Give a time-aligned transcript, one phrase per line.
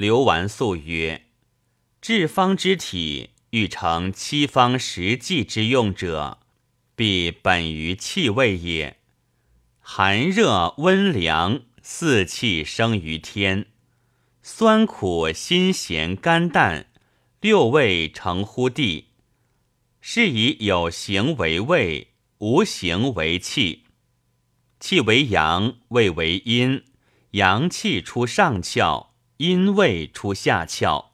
[0.00, 1.26] 刘完素曰
[2.00, 6.38] ：“治方之体，欲成七方十计之用者，
[6.96, 8.96] 必本于气味也。
[9.78, 13.66] 寒热温凉，四气生于天；
[14.42, 16.86] 酸苦辛咸甘淡，
[17.42, 19.08] 六味成乎地。
[20.00, 23.84] 是以有形为味，无形为气。
[24.78, 26.84] 气为阳，味为阴，
[27.32, 29.08] 阳气出上窍。”
[29.40, 31.12] 阴胃出下窍，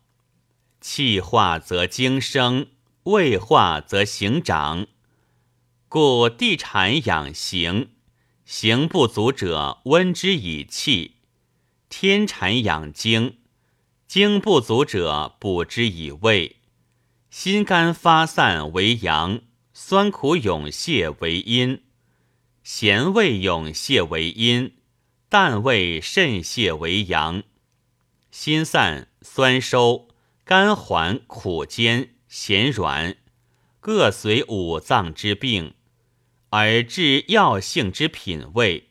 [0.80, 2.66] 气化则精生，
[3.04, 4.88] 胃化则形长。
[5.88, 7.90] 故地产养形，
[8.44, 11.12] 形不足者温之以气；
[11.88, 13.38] 天产养精，
[14.08, 16.56] 精不足者补之以胃。
[17.30, 21.84] 心肝发散为阳，酸苦涌泄为阴，
[22.64, 24.74] 咸味涌泄为阴，
[25.28, 27.44] 淡味渗泄为阳。
[28.38, 30.08] 心散、酸收、
[30.44, 33.16] 甘缓、苦坚、咸软，
[33.80, 35.72] 各随五脏之病，
[36.50, 38.90] 而治药性之品味。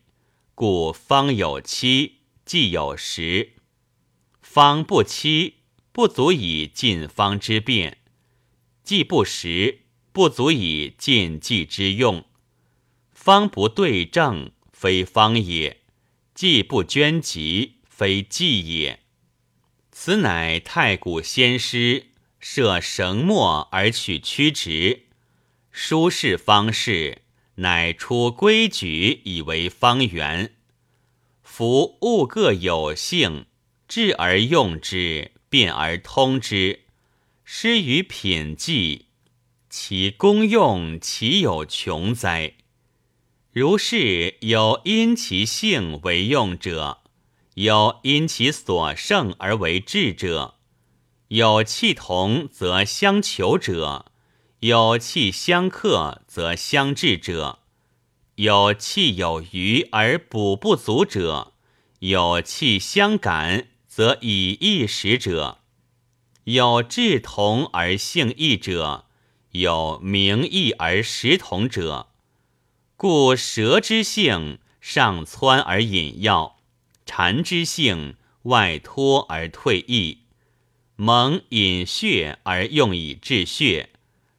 [0.56, 3.52] 故方有七，剂有时。
[4.42, 5.58] 方不期，
[5.92, 7.98] 不足以尽方之变；
[8.82, 12.24] 既不实，不足以尽剂之用。
[13.14, 15.76] 方不对症，非方也；
[16.34, 19.05] 剂不捐疾，非剂也。
[19.98, 22.08] 此乃太古先师
[22.38, 25.06] 设绳墨而取曲直，
[25.70, 27.22] 书事方式，
[27.56, 30.52] 乃出规矩以为方圆。
[31.42, 33.46] 夫物各有性，
[33.88, 36.80] 治而用之，变而通之，
[37.42, 39.06] 失于品计，
[39.70, 42.52] 其功用岂有穷哉？
[43.50, 46.98] 如是有因其性为用者。
[47.56, 50.56] 有因其所胜而为智者，
[51.28, 54.12] 有气同则相求者，
[54.60, 57.60] 有气相克则相制者，
[58.34, 61.54] 有气有余而补不足者，
[62.00, 65.60] 有气相感则以异食者，
[66.44, 69.06] 有志同而性异者，
[69.52, 72.08] 有名异而实同者。
[72.98, 76.55] 故蛇之性上窜而引药。
[77.06, 80.24] 蝉之性，外脱而退逸；
[80.96, 83.90] 蒙引血而用以治血，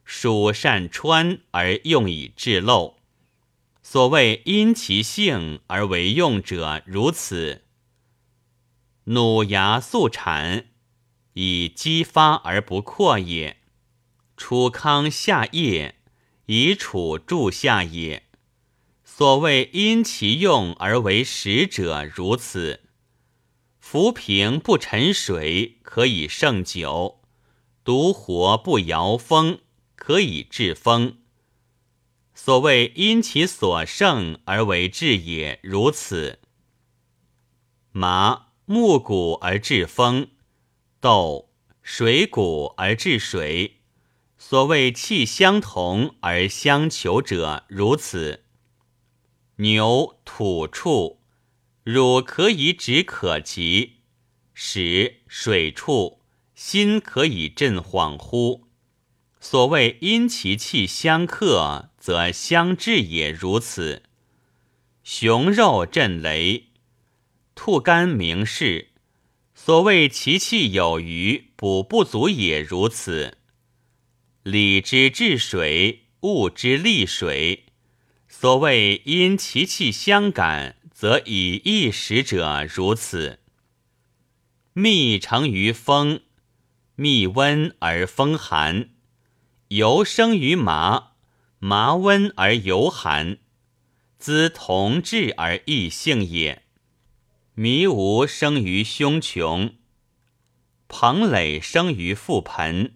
[0.04, 2.98] 属善穿而用以治漏。
[3.82, 7.64] 所谓因其性而为用者，如此。
[9.06, 10.66] 弩牙速产，
[11.34, 13.56] 以激发而不扩也；
[14.36, 15.96] 楚康下叶，
[16.48, 18.27] 以楚助下也。
[19.18, 22.82] 所谓因其用而为食者，如此。
[23.80, 27.24] 浮萍不沉水，可以胜酒；
[27.84, 29.58] 独活不摇风，
[29.96, 31.18] 可以治风。
[32.36, 36.38] 所谓因其所胜而为治也，如此。
[37.92, 40.28] 麻木谷而治风，
[41.00, 41.50] 豆
[41.82, 43.78] 水谷而治水。
[44.38, 48.44] 所谓气相同而相求者，如此。
[49.60, 51.20] 牛土畜，
[51.84, 53.94] 乳可以止可急；
[54.54, 56.20] 使水畜，
[56.54, 58.66] 心可以镇恍惚。
[59.40, 63.32] 所谓因其气相克，则相制也。
[63.32, 64.04] 如此，
[65.04, 66.68] 熊肉震雷，
[67.56, 68.90] 兔肝明示。
[69.56, 72.62] 所谓其气有余，补不足也。
[72.62, 73.40] 如此，
[74.44, 77.64] 理之治水，物之利水。
[78.40, 83.40] 所谓因其气相感，则以一时者，如此。
[84.74, 86.22] 蜜成于风，
[86.94, 88.90] 蜜温而风寒；
[89.70, 91.14] 油生于麻，
[91.58, 93.40] 麻温而油寒。
[94.20, 96.62] 兹同质而异性也。
[97.56, 99.74] 迷无生于胸穷，
[100.88, 102.94] 彭藟生于腹盆，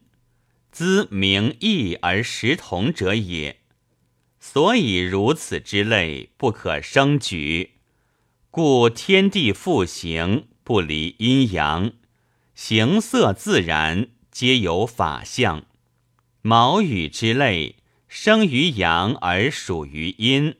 [0.71, 3.60] 兹名异而实同者也。
[4.43, 7.75] 所以如此之类不可生举，
[8.49, 11.93] 故天地复行不离阴阳，
[12.55, 15.63] 形色自然皆有法相。
[16.41, 17.75] 毛羽之类
[18.07, 20.55] 生于阳而属于阴，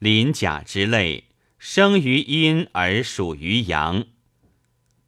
[0.00, 1.28] 鳞甲之类
[1.60, 4.04] 生于阴而属于阳。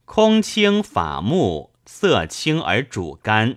[0.05, 3.56] 空清法木，色清而主肝；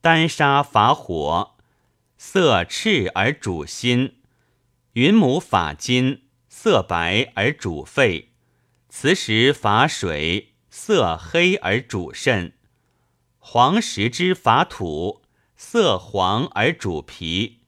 [0.00, 1.55] 丹砂法火。
[2.18, 4.16] 色赤而主心，
[4.92, 8.32] 云母法金；色白而主肺，
[8.88, 12.52] 磁石法水；色黑而主肾；
[13.38, 15.22] 黄石之法土，
[15.56, 17.60] 色黄而主脾。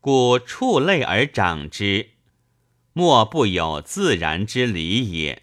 [0.00, 2.12] 故畜类而长之，
[2.94, 5.42] 莫不有自然之理也。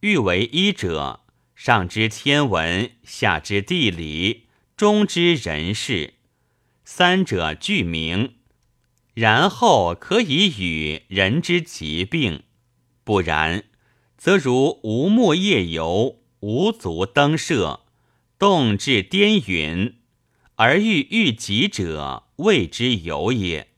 [0.00, 1.20] 欲为医者，
[1.54, 6.14] 上知天文，下知地理，中知人事，
[6.84, 8.34] 三者俱明，
[9.14, 12.42] 然后可以与人之疾病。
[13.02, 13.64] 不然，
[14.16, 17.80] 则如无木夜游，无足登舍，
[18.38, 19.96] 动至颠云，
[20.56, 22.24] 而欲遇疾者。
[22.36, 23.68] 谓之有也。